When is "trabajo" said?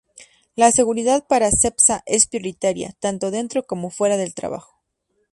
4.33-4.81